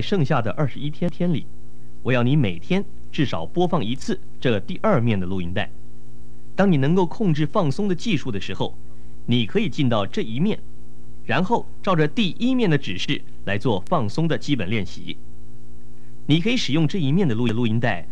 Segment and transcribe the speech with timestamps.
[0.00, 1.46] 剩下的二十一天天里，
[2.02, 5.70] 我要你每天至少播放一次这第二面的录音带。
[6.56, 8.76] 当你能够控制放松的技术的时候，
[9.26, 10.58] 你可以进到这一面，
[11.24, 15.16] 然后照着第一面的指示来做放松的基本练习。
[16.26, 18.06] 你可以使用这一面的录音录音带，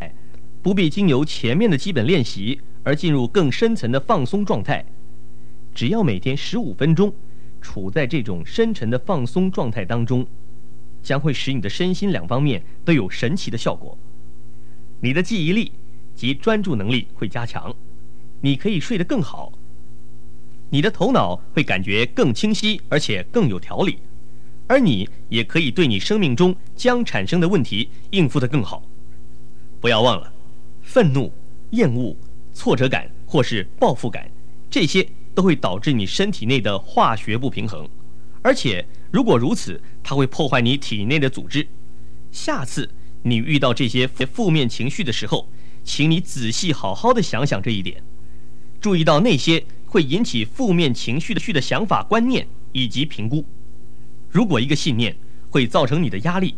[0.62, 4.84] 不必经由前面的基本练习而进入更深层的放松状态。
[5.75, 7.12] 只要每天十五分钟，
[7.61, 10.27] 处在这种深沉的放松状态当中，
[11.02, 13.97] 将会使你的身心两方面都有神奇的效果。
[15.01, 15.73] 你的记忆力
[16.15, 17.75] 及专注能力会加强，
[18.41, 19.53] 你可以睡得更好，
[20.70, 23.98] 你的头脑会感觉更清晰，而且更有条理，
[24.66, 28.83] 而你也可以对你生命中将产生的问题应付得更好。
[29.81, 30.33] 不要忘了，
[30.83, 31.33] 愤怒、
[31.70, 32.17] 厌恶、
[32.53, 34.31] 挫折感或是报复感，
[34.70, 35.06] 这些。
[35.34, 37.89] 都会导致你身体内的化学不平衡，
[38.42, 41.67] 而且如果如此，它会破坏你体内的组织。
[42.31, 42.91] 下次
[43.23, 45.48] 你遇到这些负面情绪的时候，
[45.83, 48.03] 请你仔细好好的想想这一点，
[48.81, 53.45] 注意到那些会引起负面情绪的绪的想法、观念以及评估。
[54.28, 55.17] 如果一个信念
[55.48, 56.55] 会造成你的压力，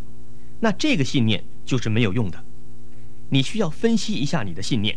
[0.59, 2.45] 那这个信念就是没有用的。
[3.29, 4.97] 你需要分析一下你的信念。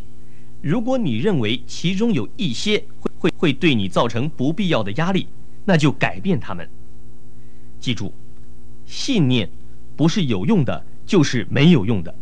[0.59, 5.27] 如果你认为其中有一些会会会对你造成不必要的压力，
[5.65, 6.67] 那就改变它们。
[7.83, 8.13] 记住，
[8.85, 9.49] 信念
[9.97, 12.15] 不是有用的，就是没有用的。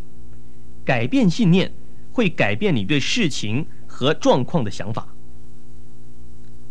[0.84, 1.72] 改变信念
[2.12, 5.06] 会改变你对事情和状况的想法。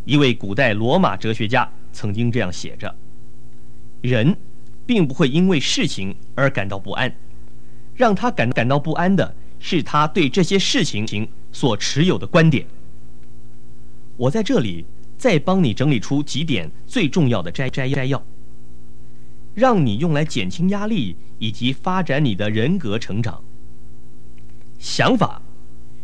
[0.03, 2.93] 一位古代罗马哲学家曾经这样写着
[4.01, 4.35] ：“人
[4.85, 7.15] 并不会因为事情而感到不安，
[7.95, 11.07] 让他感感到不安的是他对这些事情。”
[11.53, 12.65] 所持有的观点，
[14.15, 14.85] 我在这里
[15.17, 18.23] 再帮你整理出几点最重要的摘摘摘要，
[19.53, 23.43] 让你用来减轻压力以及发展你的人格成长。
[24.79, 25.41] 想法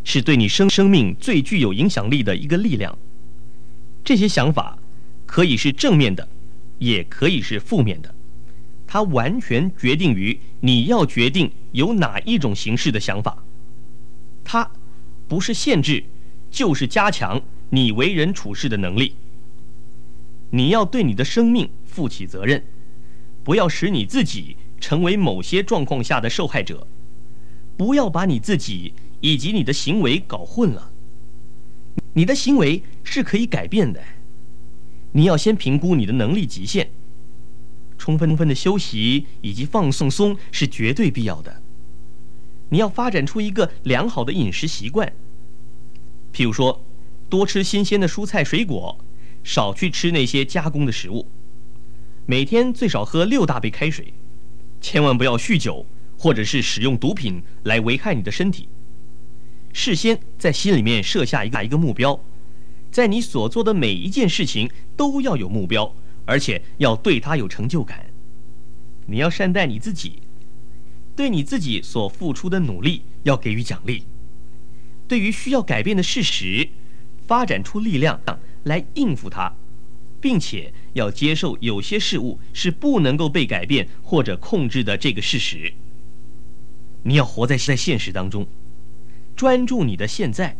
[0.03, 2.97] 是对你生生命最具有影响力的一个力量，
[4.03, 4.77] 这些想法
[5.25, 6.27] 可以是正面的，
[6.79, 8.13] 也可以是负面的，
[8.85, 13.43] 它完全决定于你要决定有哪一种形式的想法，
[14.43, 14.69] 它。
[15.29, 16.05] 不是限制，
[16.49, 19.13] 就是加强你为人处事的能力。
[20.51, 22.63] 你要对你的生命负起责任，
[23.47, 26.85] 不要使你自己成为某些状况下的受害者，
[27.77, 30.91] 不要把你自己以及你的行为搞混了。
[32.11, 34.03] 你的行为是可以改变的，
[35.13, 36.89] 你要先评估你的能力极限，
[37.97, 41.61] 充分分的休息以及放松松是绝对必要的。
[42.67, 45.13] 你要发展出一个良好的饮食习惯，
[46.33, 46.83] 譬如说，
[47.29, 48.99] 多吃新鲜的蔬菜水果，
[49.41, 51.25] 少去吃那些加工的食物，
[52.29, 54.13] 每天最少喝六大杯开水，
[54.81, 55.85] 千万不要酗酒
[56.17, 58.67] 或者是使用毒品来危害你的身体。
[59.71, 62.19] 事先在心里面设下一个一个目标，
[62.91, 65.95] 在你所做的每一件事情都要有目标，
[66.25, 68.05] 而且要对他有成就感。
[69.05, 70.19] 你要善待你自己。
[71.15, 74.03] 对你自己所付出的努力要给予奖励，
[75.07, 76.67] 对于需要改变的事实，
[77.25, 78.19] 发展出力量
[78.63, 79.55] 来应付它，
[80.19, 85.73] 并且要接受有些事物是不能够被改变或者控制的这个事实。
[87.03, 88.45] 你要活在在现实当中，
[89.35, 90.57] 专注你的现在，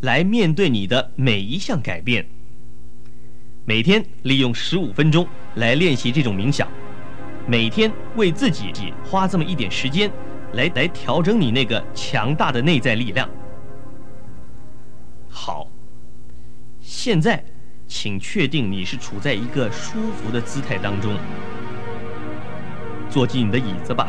[0.00, 2.26] 来面对你的每一项改变。
[3.64, 6.68] 每天利用十五分钟来练习这种冥想。
[7.46, 8.72] 每天为自己
[9.04, 10.10] 花这么一点时间，
[10.54, 13.28] 来来调整你那个强大的内在力量。
[15.28, 15.68] 好，
[16.80, 17.44] 现在
[17.94, 21.14] 请确定你是处在一个舒服的姿态当中，
[23.10, 24.08] 坐进你的椅子吧，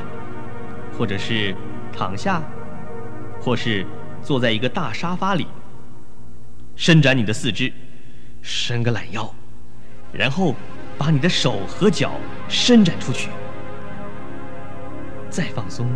[0.98, 1.54] 或者是
[1.92, 2.42] 躺下，
[3.42, 3.86] 或是
[4.22, 5.46] 坐在一个大沙发里，
[6.78, 7.72] 伸展你的四肢，
[8.42, 9.34] 伸个懒腰，
[10.14, 10.56] 然后。
[10.96, 12.12] 把你的手和脚
[12.48, 13.32] 伸展出去，
[15.28, 15.90] 再放松，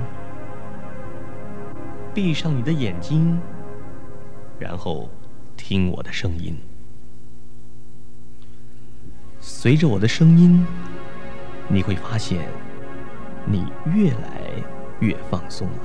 [2.16, 3.40] 闭上你的眼睛，
[4.58, 5.08] 然后
[5.56, 6.58] 听我的声音。
[9.50, 10.68] 随着我的声音，
[11.70, 12.50] 你会发现
[13.46, 13.66] 你
[13.96, 14.42] 越来
[15.00, 15.80] 越放松了。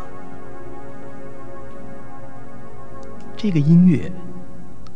[3.36, 4.10] 这个音乐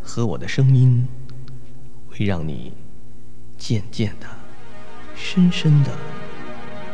[0.03, 1.07] 和我的声音
[2.11, 2.73] 会让你。
[3.57, 4.27] 渐渐的，
[5.15, 5.91] 深深的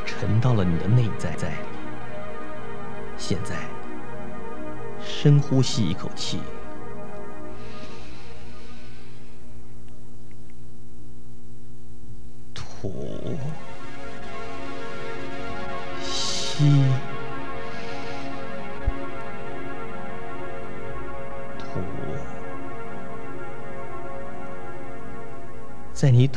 [0.06, 1.52] 沉到了你的内在在。
[3.16, 3.56] 现在，
[5.00, 6.38] 深呼吸一口气，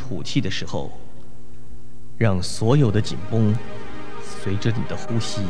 [0.06, 0.92] 吐气的时候，
[2.16, 3.52] 让所有的紧绷
[4.22, 5.42] 随着你的呼吸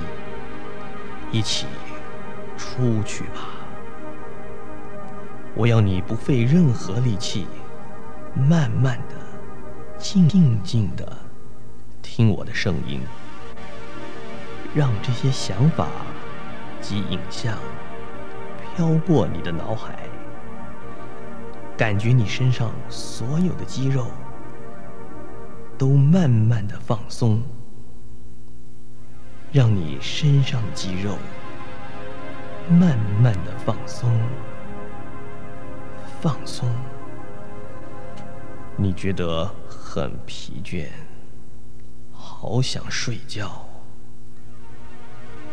[1.31, 1.67] 一起
[2.56, 3.50] 出去吧。
[5.55, 7.47] 我要你不费任何力气，
[8.35, 9.17] 慢慢的、
[9.99, 10.26] 静
[10.62, 11.19] 静的
[12.00, 13.02] 听我的声音，
[14.75, 15.88] 让这些想法
[16.81, 17.59] 及影像
[18.75, 20.09] 飘过你的脑海，
[21.76, 24.06] 感觉你身上所有的肌肉
[25.78, 27.43] 都慢慢的放松，
[29.52, 31.17] 让你身上的肌肉
[32.70, 34.11] 慢慢的放松。
[36.20, 36.69] 放松，
[38.76, 40.87] 你觉得很疲倦，
[42.11, 43.67] 好想睡觉，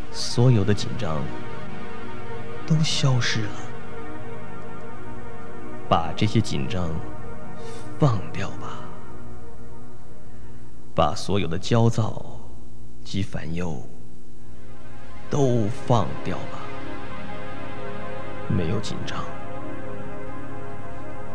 [0.10, 1.22] 所有的紧张
[2.66, 3.52] 都消失了，
[5.90, 6.90] 把这些紧张
[8.00, 8.83] 放掉吧，
[10.96, 12.24] 把所有的焦躁
[13.04, 13.82] 及烦忧
[15.30, 16.60] 都放掉吧，
[18.48, 19.24] 没有紧张。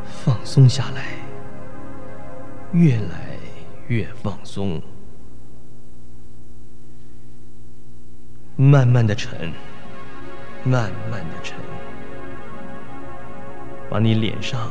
[0.04, 1.08] 放松下来，
[2.72, 3.36] 越来
[3.88, 4.80] 越放松，
[8.54, 9.52] 慢慢的沉，
[10.64, 11.56] 慢慢的沉，
[13.90, 14.70] 把你脸上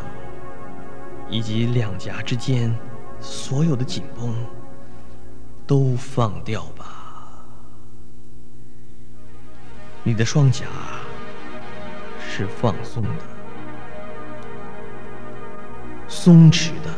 [1.29, 2.73] 以及两颊之间
[3.19, 4.33] 所有的紧绷
[5.67, 7.45] 都放掉吧。
[10.03, 10.65] 你的双颊
[12.19, 13.09] 是放松的。
[16.07, 16.89] 松弛的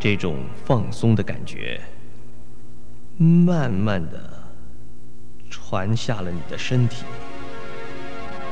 [0.00, 1.80] 这种放松的感觉，
[3.16, 4.18] 慢慢的
[5.48, 7.04] 传下了你的身体，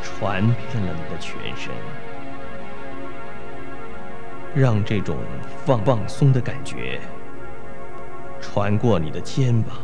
[0.00, 1.72] 传遍了你的全身，
[4.54, 5.18] 让这种
[5.64, 7.00] 放放松的感觉
[8.48, 9.76] 传过你的肩膀，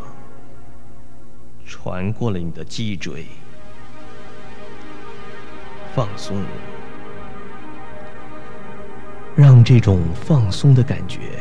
[1.67, 3.27] 传过了你的脊椎，
[5.95, 6.43] 放松。
[9.37, 11.39] 让这种放松的感觉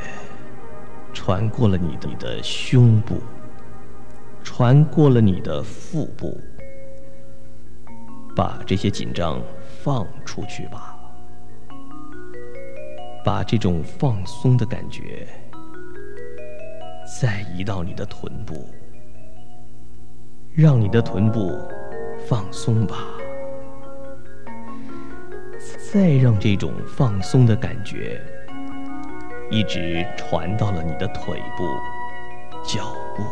[1.14, 3.22] 传过了你的你的胸部，
[4.44, 6.38] 传过了你的腹部，
[8.36, 9.42] 把这些紧张
[9.82, 10.98] 放出去吧。
[13.24, 15.28] 把这种放松的感觉
[17.06, 18.68] 再移到你的臀部，
[20.54, 21.58] 让你的臀部
[22.28, 22.96] 放松吧。
[25.92, 28.22] 再让这种放松的感觉
[29.50, 31.68] 一直传到了你的腿部、
[32.64, 33.24] 脚部，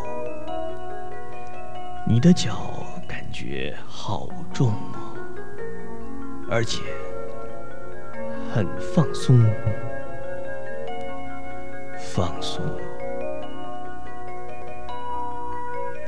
[2.06, 5.16] 你的脚感觉好重哦，
[6.50, 6.82] 而且
[8.54, 9.40] 很放松，
[11.98, 12.62] 放松，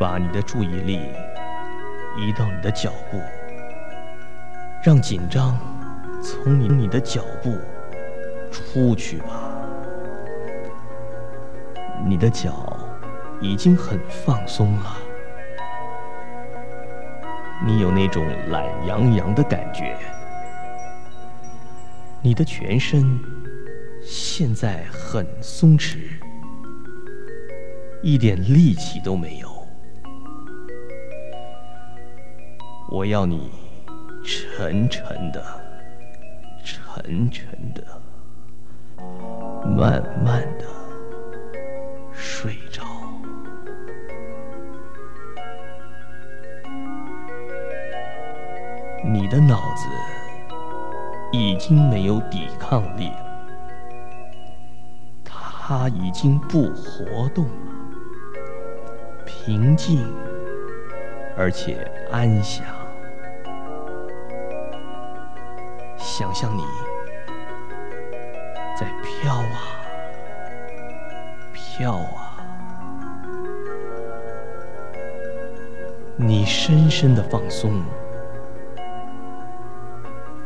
[0.02, 1.00] 把你的注意力
[2.18, 3.22] 移到你的脚步，
[4.84, 5.56] 让紧张。
[6.24, 7.56] 从你你的脚步
[8.52, 9.62] 出去吧，
[12.04, 12.76] 你的脚
[13.40, 14.98] 已经很放松了，
[17.64, 19.96] 你有那种懒洋洋的感觉，
[22.22, 23.20] 你的全身
[24.04, 25.98] 现在很松弛，
[28.02, 29.51] 一点力气都没有。
[33.02, 33.50] 我要你
[34.24, 35.44] 沉沉的。
[36.64, 37.84] 沉沉的，
[39.66, 40.66] 慢慢的
[42.14, 42.84] 睡着。
[49.04, 49.88] 你的脑子
[51.32, 53.48] 已经没有抵抗力了，
[55.26, 57.52] 它已经不活动了，
[59.26, 60.06] 平静
[61.36, 62.64] 而且安详。
[66.14, 66.62] 想象你
[68.78, 69.80] 在飘啊
[71.54, 72.36] 飘啊，
[76.18, 77.82] 你深深的放松，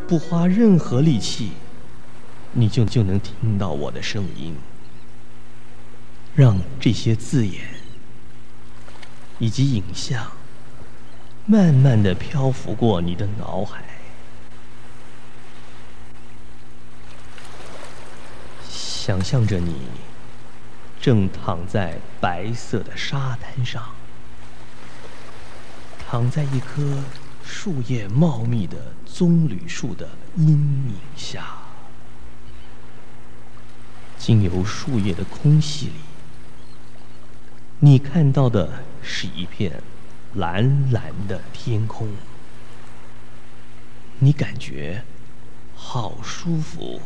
[0.08, 1.54] 不花任何力气，
[2.54, 4.56] 你就就能听到我的声音，
[6.36, 7.64] 让这些字眼
[9.40, 10.28] 以及影像
[11.48, 13.84] 慢慢的漂浮过你的脑海。
[19.06, 19.76] 想象着你
[21.00, 23.92] 正躺在白色的沙滩上，
[26.10, 27.04] 躺在一棵
[27.44, 31.46] 树叶茂密的棕榈树的阴影下，
[34.18, 35.94] 经由树叶的空隙里，
[37.78, 39.84] 你看到的是一片
[40.34, 42.10] 蓝蓝的天空。
[44.18, 45.04] 你感觉
[45.76, 47.00] 好舒服，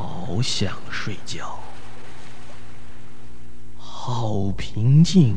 [0.00, 1.58] 好想睡觉，
[3.76, 5.36] 好平静，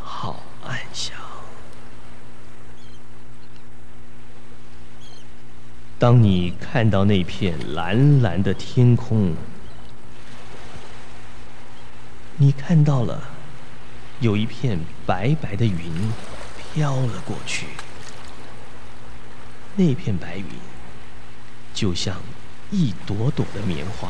[0.00, 1.14] 好安详。
[5.98, 9.34] 当你看到那片蓝蓝的天空，
[12.38, 13.22] 你看到了
[14.20, 16.10] 有一片白白的云
[16.56, 17.66] 飘了过去。
[19.76, 20.46] 那片白云
[21.74, 22.16] 就像
[22.72, 24.08] 一朵朵的棉花，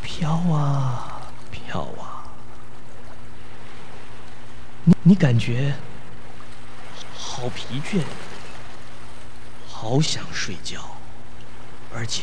[0.00, 2.22] 飘啊飘啊。
[4.84, 5.74] 你你感觉
[7.12, 8.00] 好疲倦，
[9.68, 10.80] 好想睡觉，
[11.92, 12.22] 而且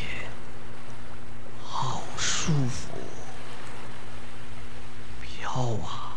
[1.62, 2.96] 好舒服，
[5.20, 6.16] 飘啊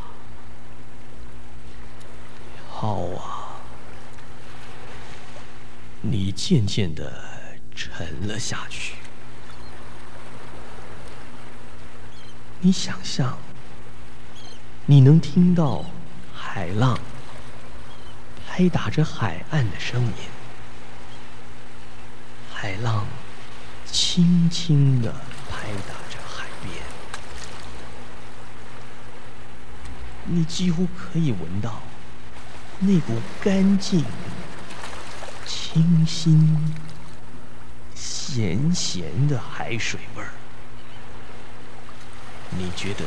[2.72, 3.60] 飘啊。
[6.00, 7.39] 你渐渐的
[7.80, 8.96] 沉了下去。
[12.60, 13.38] 你想象，
[14.86, 15.86] 你能听到
[16.36, 17.00] 海浪
[18.46, 20.14] 拍打着海岸的声音，
[22.54, 23.06] 海浪
[23.86, 25.10] 轻轻的
[25.50, 26.76] 拍打着海边，
[30.26, 31.82] 你几乎可以闻到
[32.80, 34.04] 那股干净。
[35.46, 36.74] 清新、
[38.00, 40.30] 咸咸的海水味儿，
[42.52, 43.04] 你觉得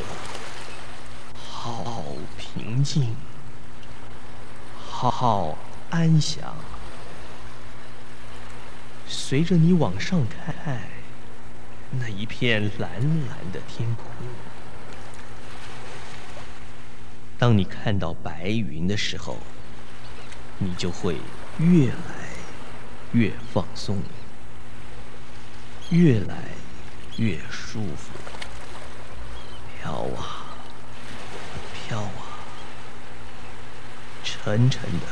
[1.35, 2.05] 好
[2.37, 3.15] 平静，
[4.77, 5.57] 好
[5.89, 6.55] 安详。
[9.07, 10.79] 随着你往上看，
[11.99, 12.91] 那一片蓝
[13.27, 14.05] 蓝的天空，
[17.39, 19.39] 当你看到白云的时候，
[20.59, 21.17] 你就会
[21.57, 21.95] 越来。
[23.13, 24.01] 越放松，
[25.93, 26.35] 越来
[27.17, 28.17] 越舒服，
[29.79, 30.57] 飘啊
[31.87, 32.41] 飘啊，
[34.23, 35.05] 沉沉的，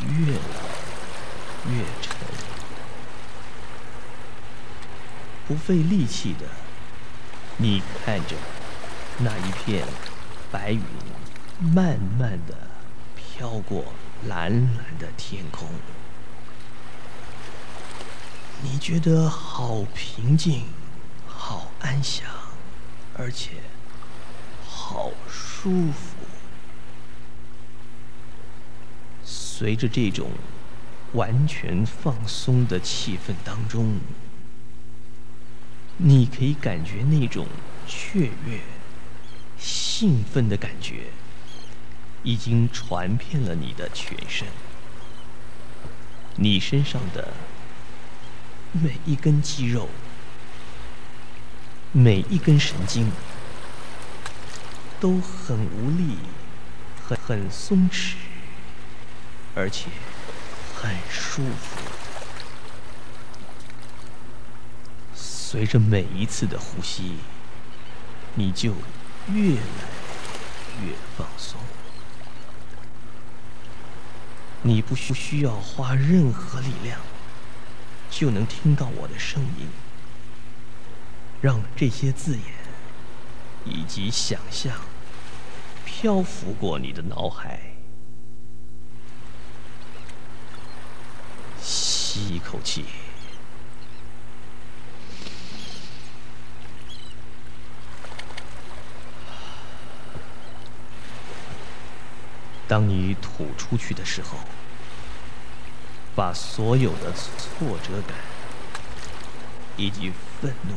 [0.00, 0.40] 越来
[1.70, 2.16] 越沉，
[5.46, 6.46] 不费力气的，
[7.58, 8.36] 你看着
[9.18, 9.86] 那一片
[10.50, 10.82] 白云，
[11.60, 12.56] 慢慢的
[13.14, 13.84] 飘过
[14.26, 15.68] 蓝蓝的天空。
[18.64, 20.64] 你觉得好平静，
[21.26, 22.26] 好安详，
[23.14, 23.50] 而且
[24.66, 26.16] 好舒服。
[29.22, 30.30] 随着这种
[31.12, 34.00] 完全放松的气氛当中，
[35.98, 37.46] 你可以感觉那种
[37.86, 38.60] 雀跃、
[39.58, 41.08] 兴奋的感觉
[42.22, 44.48] 已经传遍了你的全身，
[46.36, 47.28] 你身上的。
[48.82, 49.88] 每一根肌肉，
[51.92, 53.08] 每一根神经，
[54.98, 56.18] 都很无力，
[57.06, 58.14] 很很松弛，
[59.54, 59.86] 而且
[60.74, 61.78] 很舒服。
[65.14, 67.18] 随着每一次的呼吸，
[68.34, 68.74] 你就
[69.28, 69.88] 越来
[70.82, 71.60] 越放松。
[74.62, 76.98] 你不需需要花任何力量。
[78.16, 79.68] 就能听到我的声音，
[81.42, 82.44] 让这些字眼
[83.64, 84.72] 以及想象
[85.84, 87.60] 漂浮过你的脑海。
[91.60, 92.84] 吸一口气，
[102.68, 104.38] 当你吐出去的时候。
[106.14, 108.16] 把所有的挫折感
[109.76, 110.76] 以及愤怒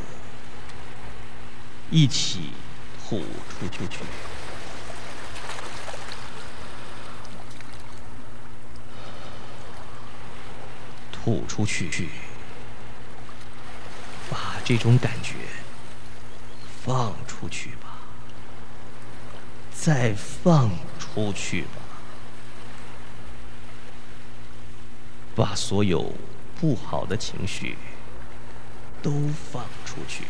[1.92, 2.52] 一起
[3.08, 3.20] 吐
[3.70, 4.00] 出去，
[11.12, 12.10] 吐出去，
[14.30, 15.36] 把这种感觉
[16.84, 18.00] 放出去吧，
[19.72, 21.87] 再放出去吧。
[25.38, 26.04] 把所有
[26.60, 27.78] 不好的情绪
[29.04, 29.12] 都
[29.52, 30.24] 放出去，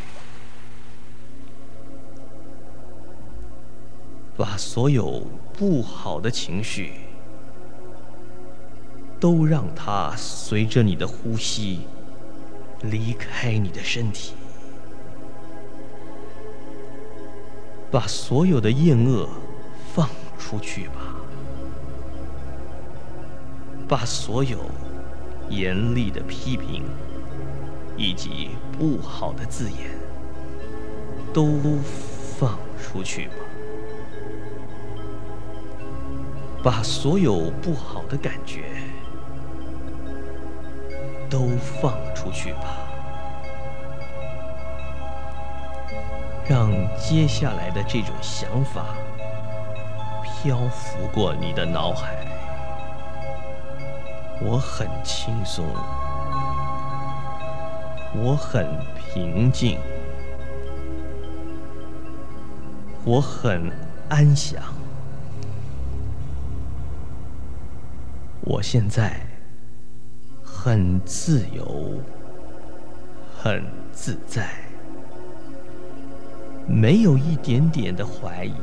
[4.35, 6.91] 把所有不好的情绪
[9.17, 11.87] 都让它随着你的呼吸
[12.81, 14.33] 离开你的身体，
[17.89, 19.29] 把所有的厌恶
[19.95, 21.15] 放出去吧，
[23.87, 24.59] 把所有
[25.49, 26.83] 严厉的批评
[27.95, 29.91] 以及不好的字眼
[31.33, 31.59] 都
[32.37, 33.33] 放出去吧。
[36.63, 38.65] 把所有不好的感觉
[41.29, 41.47] 都
[41.81, 42.89] 放出去吧，
[46.49, 48.95] 让接下来的这种想法
[50.23, 52.36] 漂浮过你的脑海。
[54.39, 55.65] 我很轻松，
[58.15, 58.65] 我很
[58.95, 59.79] 平静，
[63.03, 63.71] 我很
[64.09, 64.61] 安详。
[68.41, 69.19] 我现在
[70.43, 71.99] 很自由，
[73.37, 74.47] 很自在，
[76.65, 78.53] 没有一点点的怀疑，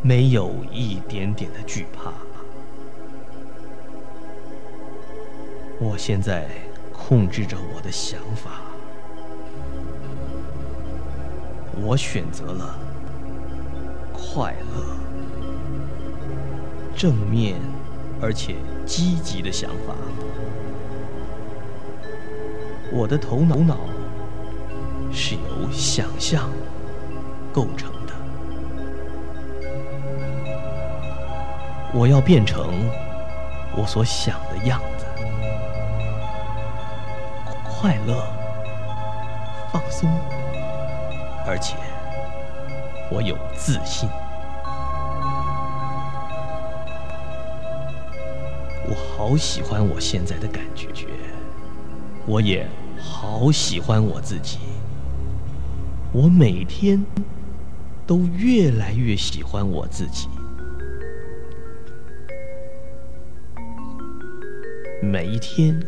[0.00, 2.12] 没有一点点的惧怕。
[5.78, 6.46] 我现在
[6.92, 8.62] 控制着我的想法，
[11.82, 12.78] 我选择了
[14.12, 14.96] 快乐。
[16.96, 17.60] 正面
[18.22, 18.56] 而且
[18.86, 19.94] 积极的想法，
[22.90, 23.78] 我的头脑
[25.12, 26.50] 是由想象
[27.52, 28.14] 构成的。
[31.92, 32.88] 我要变成
[33.76, 35.05] 我所想的样子，
[37.86, 38.26] 快乐、
[39.72, 40.10] 放松，
[41.46, 41.76] 而且
[43.12, 44.08] 我有自信。
[48.88, 51.06] 我好喜欢我现在的感觉，
[52.26, 52.66] 我也
[52.98, 54.58] 好喜欢我自己。
[56.12, 57.00] 我每天
[58.04, 60.28] 都越来越喜欢我自己，
[65.00, 65.80] 每一天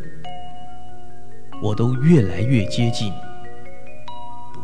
[1.63, 3.13] 我都越来越接近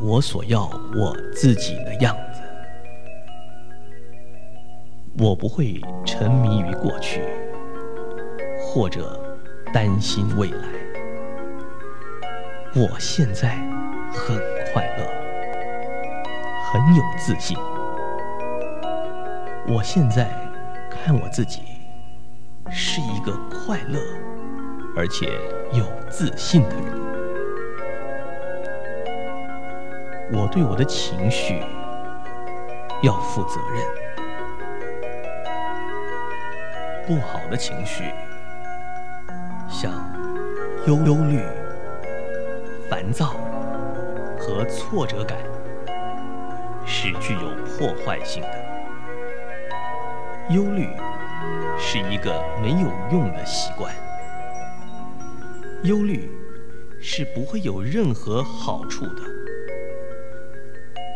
[0.01, 2.41] 我所要我自己的样子。
[5.19, 7.23] 我不会沉迷于过去。
[8.67, 9.21] 或者
[9.73, 10.69] 担心未来，
[12.75, 13.51] 我现在
[14.13, 14.37] 很
[14.73, 15.07] 快乐，
[16.73, 17.57] 很有自信。
[19.69, 20.29] 我现在
[20.91, 21.61] 看我自己
[22.69, 24.01] 是一个快乐
[24.97, 25.39] 而且
[25.73, 26.85] 有自信的人。
[30.33, 31.63] 我对我的情绪
[33.03, 33.85] 要负责任，
[37.07, 38.13] 不好的情绪。
[39.69, 39.93] 像
[40.87, 41.43] 忧忧虑、
[42.89, 43.35] 烦躁
[44.39, 45.39] 和挫折感，
[46.87, 48.65] 是具有破坏性的。
[50.51, 50.89] 忧虑
[51.79, 53.93] 是一个没有用的习惯，
[55.85, 56.31] 忧虑
[56.99, 59.23] 是不会有任何好处的。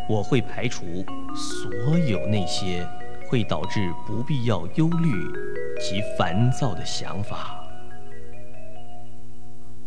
[0.07, 1.04] 我会排除
[1.35, 2.87] 所有那些
[3.26, 5.11] 会导致不必要忧虑
[5.81, 7.59] 及烦躁的想法。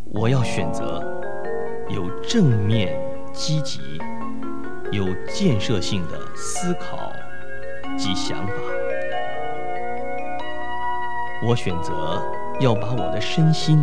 [0.05, 0.99] 我要选择
[1.87, 2.99] 有正面、
[3.31, 3.79] 积极、
[4.91, 7.13] 有建设性的思考
[7.95, 8.53] 及想法。
[11.43, 12.19] 我选择
[12.59, 13.79] 要把我的身心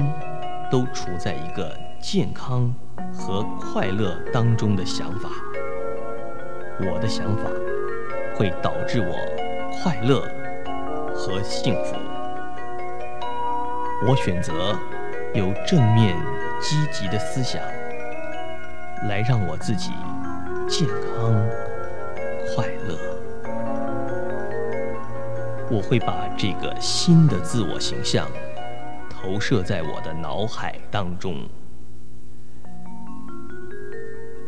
[0.71, 2.75] 都处在一个健康
[3.13, 5.29] 和快乐当中的想法。
[6.81, 7.51] 我的想法
[8.37, 9.15] 会导致我
[9.83, 10.21] 快乐
[11.15, 11.95] 和幸福。
[14.07, 14.77] 我选择。
[15.35, 16.17] 有正面、
[16.59, 17.61] 积极的思想，
[19.09, 19.93] 来让我自己
[20.67, 21.47] 健康、
[22.57, 22.97] 快乐。
[25.71, 28.27] 我会把这个新的自我形象
[29.21, 31.47] 投射在我的脑海当中。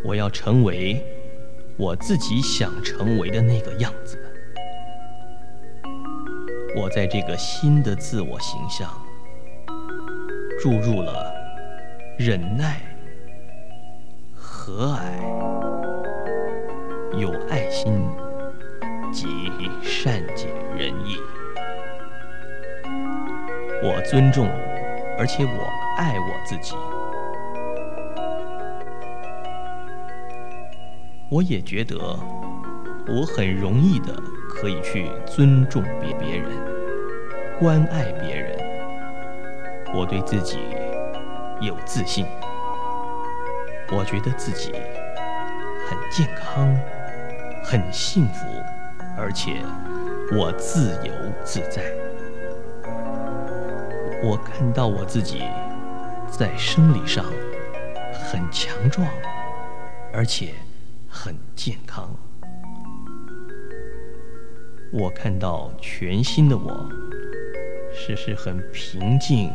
[0.04, 1.04] 我要成为
[1.76, 4.18] 我自己想成为的那个样子。
[6.76, 8.88] 我在这个新的自我形象。
[10.62, 11.32] 注入了
[12.18, 12.82] 忍耐、
[14.34, 15.00] 和蔼、
[17.18, 17.90] 有爱心
[19.10, 19.50] 及
[19.82, 21.16] 善解人意。
[23.82, 24.46] 我尊重，
[25.18, 26.74] 而且我爱我自己。
[31.30, 31.96] 我也觉得
[33.06, 34.12] 我很容易的
[34.50, 36.50] 可以去尊重别别人，
[37.58, 38.58] 关爱别人。
[39.94, 40.58] 我对自己
[41.62, 42.26] 有自信，
[43.90, 44.72] 我觉得自己
[45.88, 46.76] 很健康，
[47.64, 48.44] 很幸福，
[49.16, 49.62] 而且
[50.36, 51.12] 我自由
[51.42, 51.82] 自在。
[54.22, 55.42] 我看到我自己
[56.30, 57.24] 在生理上
[58.12, 59.08] 很强壮，
[60.12, 60.52] 而且
[61.08, 62.14] 很健康。
[64.92, 66.86] 我看到全新的我
[67.94, 69.50] 是是很平静、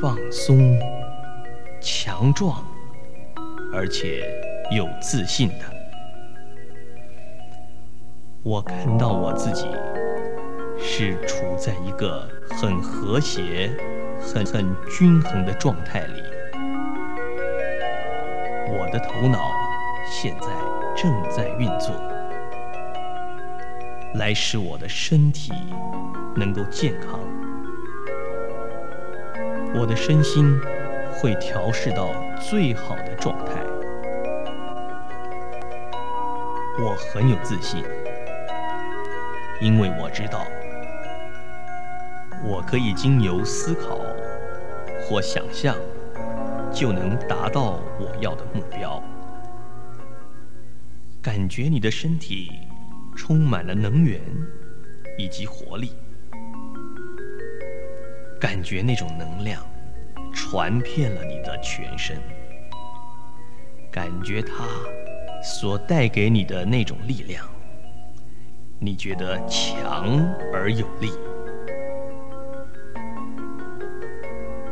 [0.00, 0.78] 放松、
[1.82, 2.64] 强壮，
[3.74, 4.26] 而且
[4.70, 5.64] 有自信的。
[8.42, 9.66] 我看到我自己
[10.78, 13.70] 是处在一个很和谐、
[14.20, 16.22] 很很均衡的状态里。
[18.68, 19.52] 我的头脑
[20.10, 20.48] 现在
[20.96, 21.94] 正在运作。
[24.14, 25.52] 来使我的身体
[26.36, 27.18] 能够健康，
[29.74, 30.56] 我的身心
[31.12, 33.54] 会调试到最好的状态。
[36.78, 37.84] 我很有自信，
[39.60, 40.46] 因为我知道，
[42.66, 44.00] 可以经由思考
[45.02, 45.76] 或想象，
[46.72, 49.02] 就能达到我要的目标。
[51.22, 52.50] 感觉你的身体。
[53.16, 54.20] 充满了能源
[55.16, 55.92] 以及活力，
[58.40, 59.64] 感觉那种能量
[60.32, 62.18] 传遍了你的全身，
[63.88, 64.66] 感觉它
[65.44, 67.46] 所带给你的那种力量，
[68.80, 70.18] 你觉得强
[70.52, 71.12] 而有力。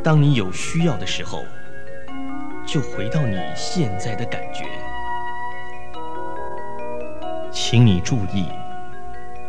[0.03, 1.45] 当你有需要的时候，
[2.65, 4.65] 就回到你现在的感觉。
[7.51, 8.49] 请你注意，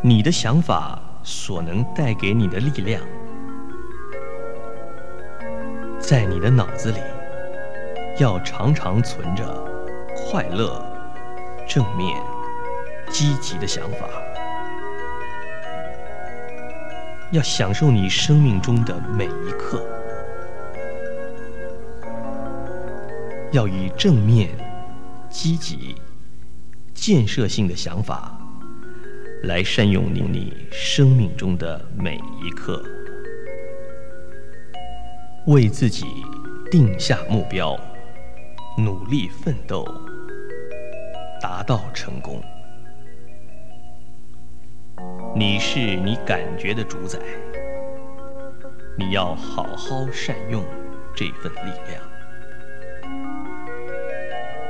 [0.01, 3.03] 你的想法所能带给你的力量，
[5.99, 7.01] 在你的脑子里
[8.19, 9.45] 要常常存着
[10.15, 10.81] 快乐、
[11.67, 12.17] 正面、
[13.11, 14.07] 积极的想法，
[17.33, 19.85] 要享受你生命中的每一刻，
[23.55, 24.51] 要以正面、
[25.31, 25.95] 积极。
[26.93, 28.37] 建设性的想法，
[29.43, 32.83] 来善用你你生命中的每一刻，
[35.47, 36.07] 为自己
[36.71, 37.79] 定下目标，
[38.79, 39.85] 努力奋斗，
[41.41, 42.43] 达到成功。
[45.37, 47.19] 你是你感觉的主宰，
[48.97, 50.65] 你要好好善用
[51.15, 52.04] 这份力量。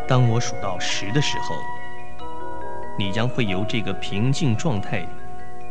[0.06, 1.54] 当我数到十的时候。
[2.96, 5.04] 你将会由这个平静状态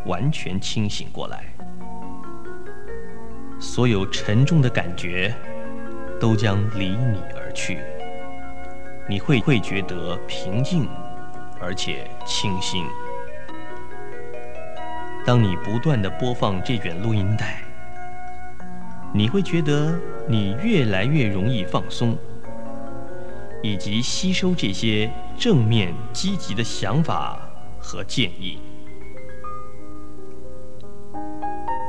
[0.05, 1.45] 完全清醒过来，
[3.61, 5.33] 所有沉重的感觉
[6.19, 7.79] 都将离你而去，
[9.07, 10.85] 你会会觉得平静
[11.61, 12.85] 而且清新。
[15.25, 17.61] 当你不断的播放这卷录音带，
[19.13, 22.17] 你会觉得你越来越容易放松。
[23.63, 27.39] 以及吸收这些正面积极的想法
[27.79, 28.59] 和建议。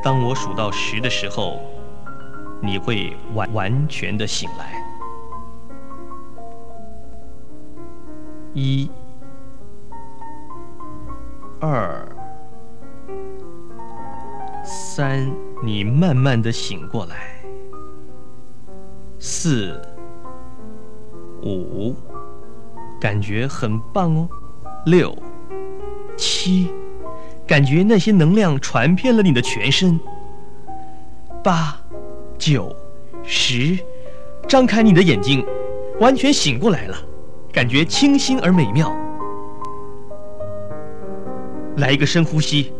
[0.02, 1.60] 当我数到十的时候，
[2.62, 4.80] 你会完完全的醒来。
[8.52, 8.88] 一、
[11.60, 12.06] 二、
[14.64, 15.28] 三，
[15.64, 17.42] 你慢慢的醒过来。
[19.18, 19.80] 四。
[21.44, 21.94] 五，
[23.00, 24.28] 感觉很棒哦。
[24.86, 25.16] 六，
[26.16, 26.70] 七，
[27.46, 30.00] 感觉那些能量传遍了你的全身。
[31.42, 31.76] 八，
[32.38, 32.74] 九，
[33.22, 33.78] 十，
[34.48, 35.44] 张开你的眼睛，
[36.00, 36.96] 完全醒过来了，
[37.52, 38.90] 感觉清新而美妙。
[41.76, 42.72] 来一个深呼吸，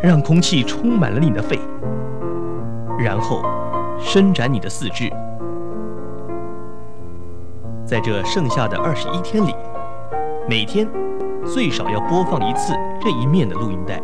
[0.00, 1.58] 让空气充满了你的肺，
[2.98, 3.42] 然后
[3.98, 5.10] 伸展你的四肢。
[7.86, 9.54] 在这剩下的二十一天里，
[10.48, 10.88] 每天
[11.44, 14.00] 最少要播放一次这一面的录音带，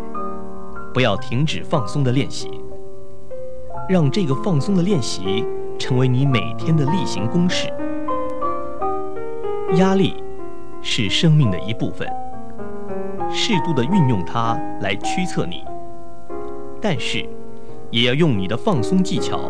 [0.92, 2.50] 不要停止放松的练习。
[3.88, 5.44] 让这个放松的练习
[5.78, 7.72] 成为你每天的例行公事。
[9.76, 10.22] 压力
[10.82, 12.06] 是生命的一部分，
[13.32, 15.64] 适度的运用它来驱策你，
[16.82, 17.26] 但是
[17.90, 19.40] 也要用你的放松技巧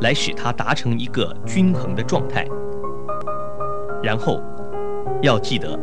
[0.00, 2.46] 来使它达成一个均衡的状态。
[4.06, 4.40] 然后，
[5.20, 5.76] 要记得，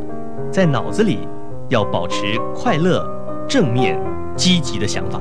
[0.50, 1.28] 在脑子里
[1.68, 3.06] 要保持快乐、
[3.50, 4.02] 正面、
[4.34, 5.20] 积极的想法。